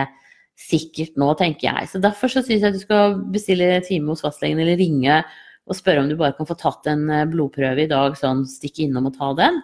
[0.61, 1.89] sikkert nå, tenker jeg.
[1.93, 5.23] Så derfor så syns jeg du skal bestille time hos fastlegen eller ringe
[5.71, 8.81] og spørre om du bare kan få tatt en eh, blodprøve i dag, sånn stikk
[8.87, 9.61] innom og ta den.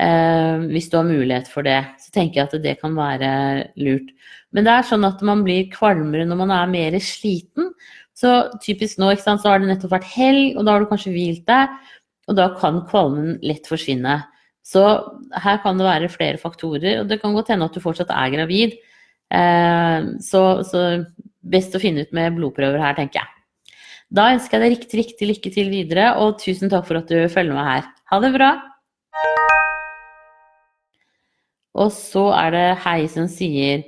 [0.00, 1.80] Eh, hvis du har mulighet for det.
[2.00, 3.32] Så tenker jeg at det kan være
[3.76, 4.12] lurt.
[4.52, 7.72] Men det er sånn at man blir kvalmere når man er mer sliten.
[8.16, 10.90] Så typisk nå, ikke sant, så har det nettopp vært helg, og da har du
[10.90, 11.76] kanskje hvilt deg.
[12.30, 14.20] Og da kan kvalmen lett forsvinne.
[14.62, 14.82] Så
[15.42, 18.32] her kan det være flere faktorer, og det kan godt hende at du fortsatt er
[18.36, 18.76] gravid.
[19.32, 20.84] Eh, så, så
[21.42, 23.38] best å finne ut med blodprøver her, tenker jeg.
[24.12, 27.24] Da ønsker jeg deg riktig, riktig lykke til videre, og tusen takk for at du
[27.32, 27.90] følger med her.
[28.12, 28.52] Ha det bra!
[31.78, 33.84] Og så er det Hei som sier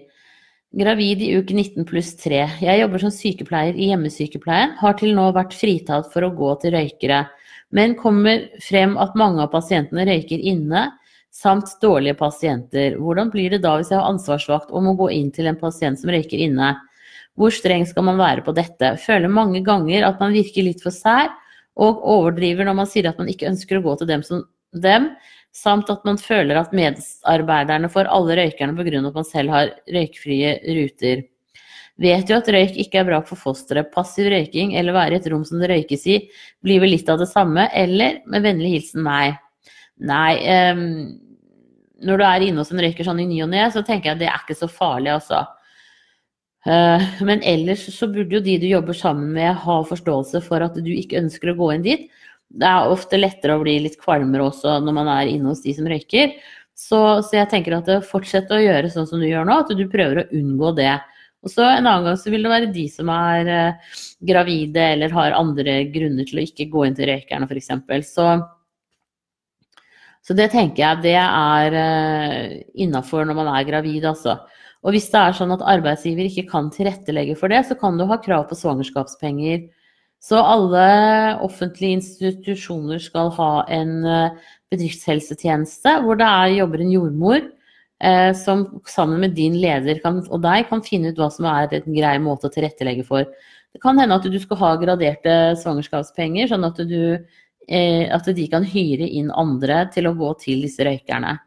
[0.74, 2.40] Gravid i uke 19 pluss 3.
[2.64, 4.74] Jeg jobber som sykepleier i hjemmesykepleien.
[4.80, 7.24] Har til nå vært fritatt for å gå til røykere
[7.74, 10.86] men kommer frem at mange av pasientene røyker inne,
[11.34, 12.94] samt dårlige pasienter.
[13.02, 15.98] Hvordan blir det da hvis jeg har ansvarsvakt og må gå inn til en pasient
[15.98, 16.76] som røyker inne?
[17.34, 18.92] Hvor streng skal man være på dette?
[19.02, 21.32] Føler mange ganger at man virker litt for sær,
[21.74, 25.10] og overdriver når man sier at man ikke ønsker å gå til dem som dem,
[25.54, 29.06] samt at man føler at medarbeiderne får alle røykerne pga.
[29.06, 31.24] at man selv har røykfrie ruter.
[32.02, 33.92] Vet jo at røyk ikke er bra for fosteret.
[33.94, 36.18] Passiv røyking eller være i et rom som det røykes i,
[36.64, 39.38] blir vel litt av det samme, eller med vennlig hilsen meg.
[40.02, 40.32] Nei,
[40.74, 40.80] um,
[42.02, 44.16] når du er inne hos en røyker sånn i ny og ne, så tenker jeg
[44.16, 45.44] at det er ikke så farlig, altså.
[46.64, 50.74] Uh, men ellers så burde jo de du jobber sammen med ha forståelse for at
[50.80, 52.08] du ikke ønsker å gå inn dit.
[52.54, 55.74] Det er ofte lettere å bli litt kvalmere også når man er inne hos de
[55.74, 56.36] som røyker.
[56.74, 59.84] Så, så jeg tenker at fortsett å gjøre sånn som du gjør nå, at du
[59.90, 60.94] prøver å unngå det.
[61.44, 65.12] Og så en annen gang så vil det være de som er eh, gravide eller
[65.12, 67.70] har andre grunner til å ikke gå inn til røykerne f.eks.
[68.08, 68.28] Så,
[70.24, 74.38] Så det tenker jeg det er eh, innafor når man er gravid, altså.
[74.84, 78.04] Og hvis det er sånn at arbeidsgiver ikke kan tilrettelegge for det, så kan du
[78.08, 79.68] ha krav på svangerskapspenger.
[80.24, 80.84] Så alle
[81.44, 88.64] offentlige institusjoner skal ha en uh, bedriftshelsetjeneste hvor det er, jobber en jordmor eh, som
[88.88, 92.16] sammen med din leder kan, og deg kan finne ut hva som er en grei
[92.24, 93.28] måte å tilrettelegge for.
[93.74, 97.20] Det kan hende at du skal ha graderte svangerskapspenger, sånn at du
[97.68, 101.38] Eh, at de kan hyre inn andre til å gå til disse røykerne.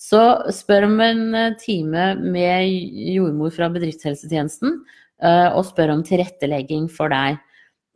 [0.00, 0.20] Så
[0.54, 2.66] spør om en eh, time med
[3.14, 4.80] jordmor fra bedriftshelsetjenesten,
[5.22, 7.38] eh, og spør om tilrettelegging for deg.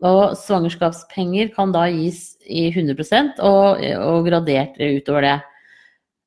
[0.03, 5.37] Og svangerskapspenger kan da gis i 100% og, og gradert utover det.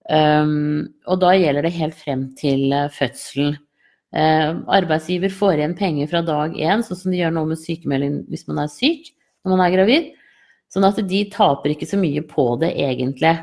[0.07, 3.57] Um, og da gjelder det helt frem til fødselen.
[4.15, 8.21] Um, arbeidsgiver får igjen penger fra dag én, sånn som de gjør nå med sykemelding
[8.31, 9.09] hvis man er syk
[9.43, 10.07] når man er gravid.
[10.71, 13.35] Sånn at de taper ikke så mye på det, egentlig.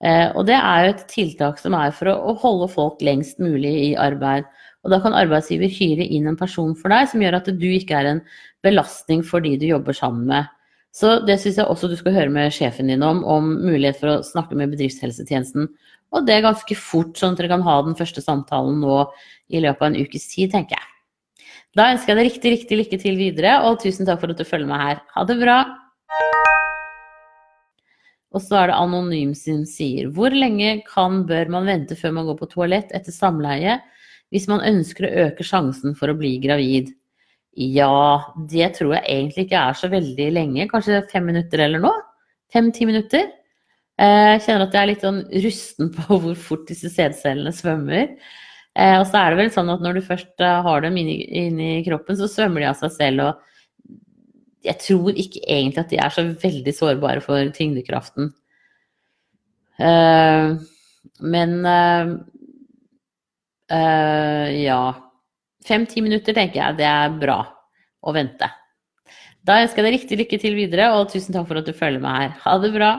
[0.00, 3.74] Uh, og det er jo et tiltak som er for å, holde folk lengst mulig
[3.90, 4.46] i arbeid.
[4.84, 7.98] Og da kan arbeidsgiver hyre inn en person for deg som gjør at du ikke
[7.98, 8.22] er en
[8.64, 10.48] belastning for de du jobber sammen med.
[10.96, 14.10] Så det syns jeg også du skal høre med sjefen din om, om mulighet for
[14.10, 15.68] å snakke med bedriftshelsetjenesten.
[16.10, 19.04] Og det er ganske fort, sånn at dere kan ha den første samtalen nå
[19.52, 20.88] i løpet av en ukes tid, tenker jeg.
[21.78, 24.48] Da ønsker jeg deg riktig, riktig lykke til videre, og tusen takk for at du
[24.48, 25.04] følger meg her.
[25.14, 25.60] Ha det bra!
[28.34, 32.28] Og så er det Anonym som sier Hvor lenge kan, bør man vente før man
[32.28, 33.80] går på toalett etter samleie
[34.30, 36.92] hvis man ønsker å øke sjansen for å bli gravid?
[37.58, 40.68] Ja, det tror jeg egentlig ikke er så veldig lenge.
[40.70, 42.06] Kanskje fem minutter eller noe?
[42.54, 43.26] Fem-ti minutter?
[44.00, 48.14] Eh, jeg kjenner at jeg er litt sånn rusten på hvor fort disse sædcellene svømmer.
[48.78, 51.20] Eh, og så er det vel sånn at når du først eh, har dem inni,
[51.42, 53.28] inni kroppen, så svømmer de av seg selv.
[53.28, 53.46] og
[54.60, 58.26] jeg tror ikke egentlig at de er så veldig sårbare for tyngdekraften.
[61.32, 61.54] Men
[63.72, 64.80] uh, ja.
[65.66, 67.42] Fem-ti minutter tenker jeg det er bra
[68.00, 68.48] å vente.
[69.44, 72.02] Da ønsker jeg deg riktig lykke til videre, og tusen takk for at du følger
[72.02, 72.34] med her.
[72.44, 72.90] Ha det bra.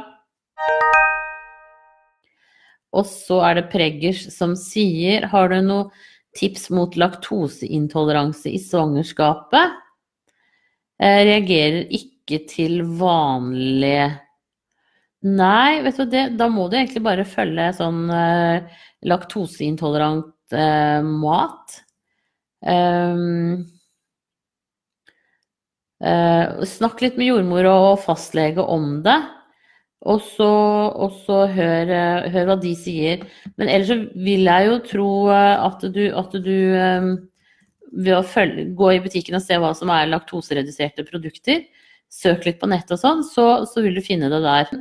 [2.92, 5.94] Og så er det Preggers som sier Har du noen
[6.36, 9.78] tips mot laktoseintoleranse i svangerskapet?
[11.02, 14.12] Jeg reagerer ikke til vanlig
[15.22, 18.64] Nei, vet du det, da må du egentlig bare følge sånn uh,
[19.06, 21.78] laktoseintolerant uh, mat.
[22.62, 23.66] Um,
[26.04, 29.20] uh, snakk litt med jordmor og fastlege om det.
[30.02, 30.50] Og så,
[30.98, 31.92] og så hør,
[32.34, 33.28] hør, hva de sier.
[33.60, 37.12] Men ellers så vil jeg jo tro at du, at du um,
[37.92, 41.66] ved å følge, gå i butikken og se hva som er laktosereduserte produkter,
[42.12, 44.72] søk litt på nett og sånn, så, så, vil du finne det der.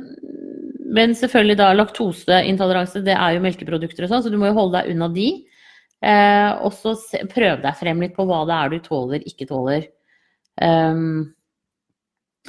[0.91, 4.79] Men selvfølgelig da laktoseintoleranse, det er jo melkeprodukter og sånn, så du må jo holde
[4.79, 5.29] deg unna de.
[6.01, 6.95] Eh, og så
[7.31, 9.85] prøv deg frem litt på hva det er du tåler, ikke tåler.
[10.61, 11.31] Um,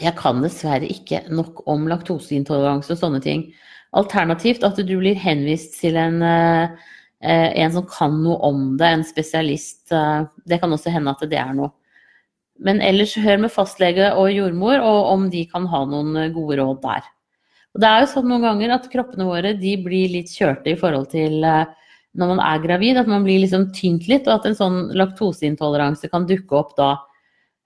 [0.01, 3.45] jeg kan dessverre ikke nok om laktoseintoleranse og sånne ting.
[3.97, 6.91] Alternativt at du blir henvist til en uh,
[7.23, 9.93] Eh, en som kan noe om det, en spesialist.
[9.95, 11.71] Eh, det kan også hende at det er noe.
[12.63, 16.59] Men ellers hør med fastlege og jordmor, og om de kan ha noen eh, gode
[16.59, 17.07] råd der.
[17.73, 20.79] Og det er jo sånn noen ganger at kroppene våre de blir litt kjørte i
[20.79, 21.47] forhold til
[22.19, 26.11] når man er gravid, at man blir liksom tynt litt, og at en sånn laktoseintoleranse
[26.13, 26.91] kan dukke opp da.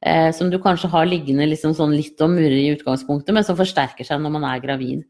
[0.07, 3.59] Eh, som du kanskje har liggende liksom sånn litt og murrer i utgangspunktet, men som
[3.59, 5.03] forsterker seg når man er gravid.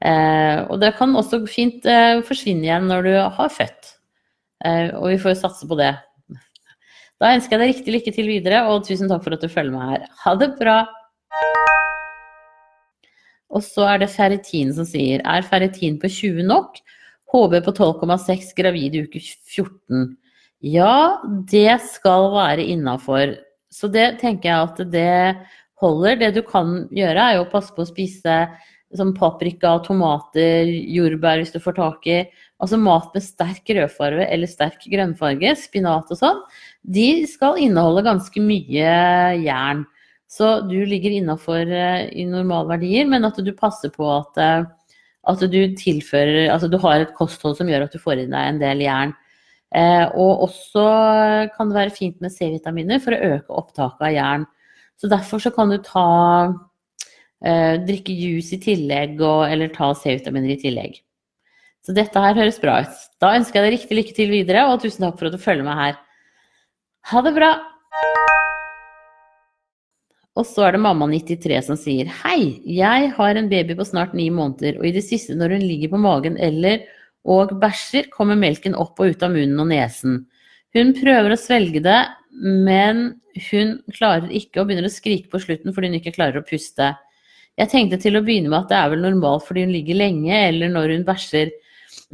[0.00, 3.94] Eh, og det kan også fint eh, forsvinne igjen når du har født.
[4.64, 5.94] Eh, og vi får jo satse på det.
[7.20, 9.74] Da ønsker jeg deg riktig lykke til videre, og tusen takk for at du følger
[9.74, 10.06] med her.
[10.24, 10.78] Ha det bra!
[13.50, 16.78] Og så er det ferritin som sier Er ferritin på 20 nok?
[17.30, 20.10] HB på 12,6 gravid i uke 14.
[20.66, 23.36] Ja, det skal være innafor.
[23.70, 25.14] Så det tenker jeg at det
[25.80, 26.18] holder.
[26.20, 28.42] Det du kan gjøre, er jo å passe på å spise
[28.98, 32.18] som paprika, tomater, jordbær hvis du får tak i.
[32.60, 36.42] Altså mat med sterk rødfarge eller sterk grønnfarge, spinat og sånn,
[36.82, 38.90] de skal inneholde ganske mye
[39.40, 39.86] jern.
[40.30, 44.68] Så du ligger innafor uh, i normalverdier, men at du passer på at, uh,
[45.28, 48.38] at du tilfører Altså du har et kosthold som gjør at du får i deg
[48.40, 49.12] en del jern.
[49.74, 50.86] Eh, og også
[51.54, 54.48] kan det være fint med C-vitaminer for å øke opptaket av jern.
[55.00, 56.08] Så derfor så kan du ta
[57.40, 60.98] Eh, drikke juice i tillegg, og, eller ta C-vitaminer i tillegg.
[61.80, 62.98] Så dette her høres bra ut.
[63.22, 65.64] Da ønsker jeg deg riktig lykke til videre, og tusen takk for at du følger
[65.64, 66.00] meg her.
[67.12, 67.54] Ha det bra!
[70.38, 74.14] Og så er det mamma 93 som sier Hei, jeg har en baby på snart
[74.14, 76.84] ni måneder, og i det siste når hun ligger på magen eller
[77.28, 80.22] og bæsjer, kommer melken opp og ut av munnen og nesen.
[80.72, 81.98] Hun prøver å svelge det,
[82.30, 83.02] men
[83.50, 86.94] hun klarer ikke og begynner å skrike på slutten fordi hun ikke klarer å puste.
[87.60, 90.38] Jeg tenkte til å begynne med at det er vel normalt fordi hun ligger lenge
[90.46, 91.50] eller når hun bæsjer,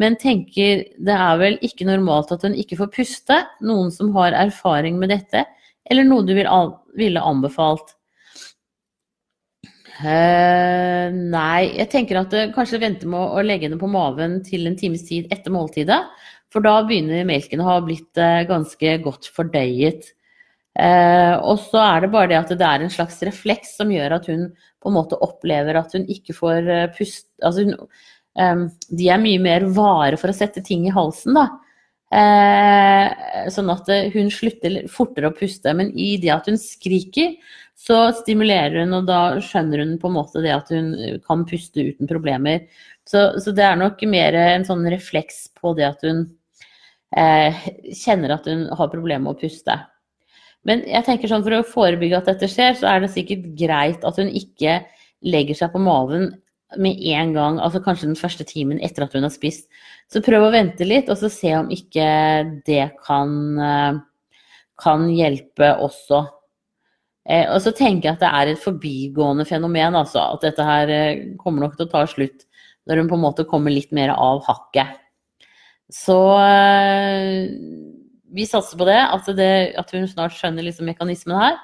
[0.01, 3.39] men tenker det er vel ikke normalt at hun ikke får puste?
[3.63, 5.45] Noen som har erfaring med dette,
[5.87, 7.95] eller noe du ville anbefalt?
[9.97, 14.69] Uh, nei, jeg tenker at det, kanskje vente med å legge henne på maven til
[14.69, 16.03] en times tid etter måltidet.
[16.53, 20.11] For da begynner melken å ha blitt uh, ganske godt fordøyet.
[20.77, 24.19] Uh, og så er det bare det at det er en slags refleks som gjør
[24.19, 27.31] at hun på en måte opplever at hun ikke får pust...
[27.41, 27.79] Altså hun,
[28.37, 31.49] um, de er mye mer vare for å sette ting i halsen, da.
[33.51, 35.73] sånn at hun slutter fortere å puste.
[35.75, 37.35] Men i det at hun skriker,
[37.77, 40.95] så stimulerer hun, og da skjønner hun på en måte det at hun
[41.27, 42.65] kan puste uten problemer.
[43.07, 46.25] Så, så det er nok mer en sånn refleks på det at hun
[47.17, 49.77] eh, kjenner at hun har problemer med å puste.
[50.67, 54.07] Men jeg tenker sånn for å forebygge at dette skjer, så er det sikkert greit
[54.09, 54.81] at hun ikke
[55.27, 56.33] legger seg på maven
[56.83, 59.69] med en gang, altså kanskje den første timen etter at hun har spist.
[60.11, 62.09] Så prøv å vente litt, og så se om ikke
[62.67, 63.31] det kan,
[63.63, 64.01] eh,
[64.83, 66.25] kan hjelpe også.
[67.27, 70.23] Eh, og så tenker jeg at det er et forbigående fenomen, altså.
[70.37, 72.47] At dette her eh, kommer nok til å ta slutt
[72.87, 75.01] når hun på en måte kommer litt mer av hakket.
[75.91, 77.47] Så eh,
[78.37, 81.59] vi satser på det at, det, at hun snart skjønner liksom mekanismen her.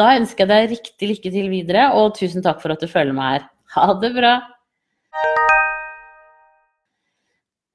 [0.00, 3.16] Da ønsker jeg deg riktig lykke til videre, og tusen takk for at du følger
[3.16, 3.48] meg her.
[3.74, 4.34] Ha det bra!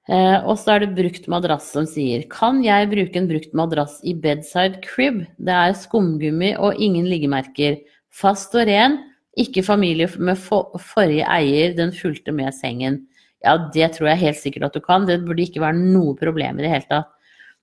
[0.10, 4.00] Eh, og så er det brukt madrass som sier Kan jeg bruke en brukt madrass
[4.02, 5.22] i bedside crib?
[5.38, 7.78] Det er skumgummi og ingen liggemerker.
[8.10, 8.98] Fast og ren.
[9.38, 13.04] Ikke familie med for forrige eier, den fulgte med sengen.
[13.46, 15.06] Ja, det tror jeg helt sikkert at du kan.
[15.08, 17.14] Det burde ikke være noe problem i det hele tatt.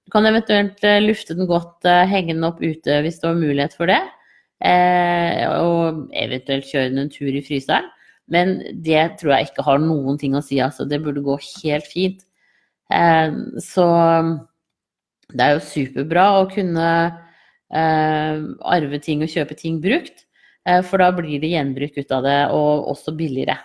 [0.07, 3.37] Du kan eventuelt uh, lufte den godt, uh, henge den opp ute hvis du har
[3.37, 3.99] mulighet for det.
[4.65, 7.91] Eh, og eventuelt kjøre den en tur i fryseren.
[8.33, 10.59] Men det tror jeg ikke har noen ting å si.
[10.63, 10.87] Altså.
[10.89, 12.26] Det burde gå helt fint.
[12.93, 13.87] Eh, så
[15.35, 16.91] det er jo superbra å kunne
[17.75, 18.45] eh,
[18.77, 20.27] arve ting og kjøpe ting brukt,
[20.69, 23.59] eh, for da blir det gjenbruk ut av det, og også billigere.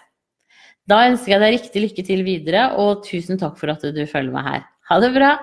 [0.90, 4.34] Da ønsker jeg deg riktig lykke til videre, og tusen takk for at du følger
[4.34, 4.68] meg her.
[4.90, 5.36] Ha det bra!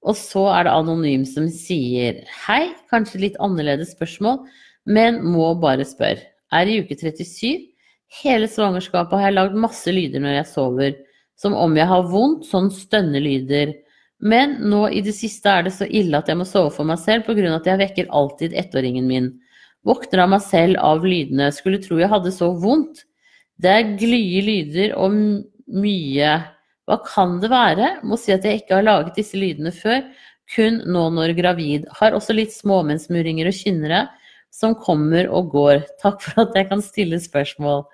[0.00, 4.46] Og så er det anonym som sier hei, kanskje litt annerledes spørsmål,
[4.88, 6.24] men må bare spørre.
[6.56, 7.69] Er i uke 37,
[8.10, 10.96] Hele svangerskapet har jeg lagd masse lyder når jeg sover,
[11.38, 13.76] som om jeg har vondt, sånn stønnelyder.
[14.20, 16.98] Men nå i det siste er det så ille at jeg må sove for meg
[17.00, 17.54] selv pga.
[17.54, 19.30] at jeg vekker alltid ettåringen min.
[19.86, 23.06] Våkner av meg selv av lydene, skulle tro jeg hadde så vondt.
[23.60, 25.14] Det er glye lyder og
[25.70, 26.32] mye.
[26.84, 28.00] Hva kan det være?
[28.02, 30.02] Må si at jeg ikke har laget disse lydene før,
[30.50, 31.86] kun nå når gravid.
[32.00, 34.08] Har også litt småmennsmurringer og kynnere
[34.52, 35.84] som kommer og går.
[36.02, 37.86] Takk for at jeg kan stille spørsmål.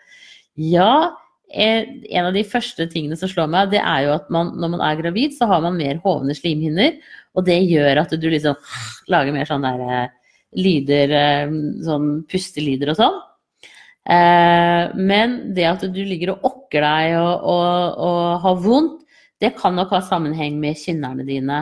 [0.56, 1.18] Ja,
[1.52, 4.72] eh, en av de første tingene som slår meg, det er jo at man, når
[4.72, 6.96] man er gravid, så har man mer hovne slimhinner.
[7.36, 8.56] Og det gjør at du liksom
[9.12, 13.22] lager mer sånne der, eh, lyder, eh, sånn pustelyder og sånn.
[14.06, 19.00] Men det at du ligger og okker deg og, og, og har vondt,
[19.42, 21.56] det kan nok ha sammenheng med kinnerne dine.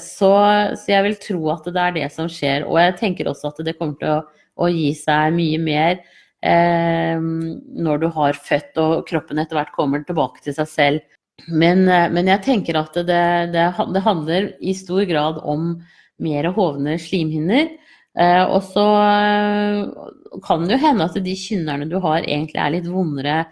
[0.00, 0.30] Så,
[0.72, 2.64] så, jeg vil tro at det er det som skjer.
[2.64, 4.22] Og jeg tenker også at det kommer til å,
[4.56, 6.00] å gi seg mye mer
[6.44, 11.14] når du har født og kroppen etter hvert kommer tilbake til seg selv.
[11.50, 15.74] Men, eh, men jeg tenker at det, det, det, handler i stor grad om
[16.22, 17.74] mer hovne slimhinner.
[18.14, 22.74] Eh, og så eh, kan det jo hende at de kynnerne du har, egentlig er
[22.76, 23.44] litt vondere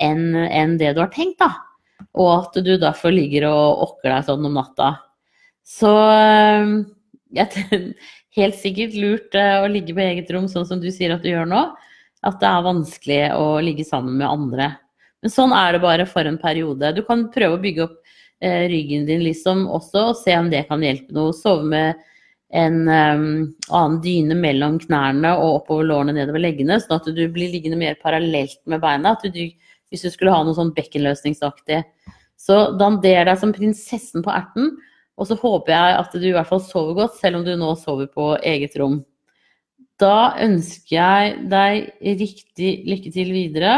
[0.00, 1.40] enn en det du har tenkt.
[1.40, 1.52] da.
[2.20, 4.94] Og at du derfor ligger og okker deg sånn om natta.
[5.66, 5.90] Så
[7.36, 7.66] jeg,
[8.38, 11.48] helt sikkert lurt å ligge på eget rom sånn som du sier at du gjør
[11.48, 11.68] nå
[12.26, 14.70] at det er vanskelig å ligge sammen med andre.
[15.20, 16.92] Men sånn er det bare for en periode.
[16.96, 17.96] Du kan prøve å bygge opp
[18.44, 21.34] eh, ryggen din liksom også, og se om det kan hjelpe noe.
[21.36, 22.00] Sove med
[22.50, 23.26] en um,
[23.70, 27.98] annen dyne mellom knærne og oppover lårene nedover leggene, sånn at du blir liggende mer
[28.02, 29.14] parallelt med beina.
[29.14, 29.44] At du,
[29.92, 31.84] hvis du skulle ha noe sånn bekkenløsningsaktig.
[32.40, 34.72] Så dander deg som prinsessen på erten,
[35.20, 37.74] og så håper jeg at du i hvert fall sover godt, selv om du nå
[37.76, 39.02] sover på eget rom.
[40.00, 43.72] Da ønsker jeg deg riktig lykke til videre.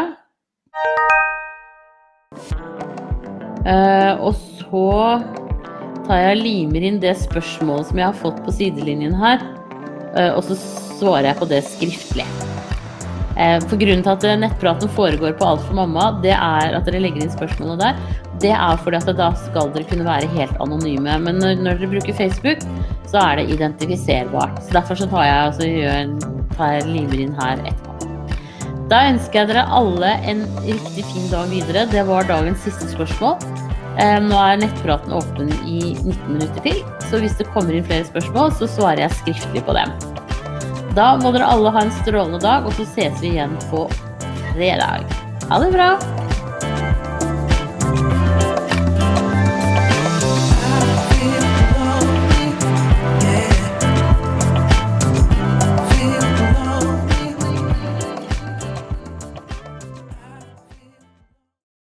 [3.62, 4.86] Uh, og så
[6.06, 9.42] tar jeg limer inn det spørsmålet som jeg har fått på sidelinjen her.
[10.14, 10.58] Uh, og så
[11.00, 12.28] svarer jeg på det skriftlig.
[13.34, 17.02] Uh, for Grunnen til at nettpraten foregår på Alt for mamma, det er at dere
[17.02, 18.31] legger inn spørsmålene der.
[18.42, 21.14] Det er fordi at da skal dere kunne være helt anonyme.
[21.22, 22.64] Men når, dere bruker Facebook,
[23.10, 24.58] så er det identifiserbart.
[24.64, 27.92] Så Derfor så tar jeg, altså, gjør, tar limer inn her etterpå.
[28.90, 31.86] Da ønsker jeg dere alle en riktig fin dag videre.
[31.88, 33.38] Det var dagens siste spørsmål.
[34.00, 36.80] Eh, nå er nettpraten åpen i 19 minutter til,
[37.10, 39.92] så hvis det kommer inn flere spørsmål, så svarer jeg skriftlig på dem.
[40.96, 43.86] Da må dere alle ha en strålende dag, og så ses vi igjen på
[44.52, 45.08] fredag.
[45.48, 45.94] Ha det bra!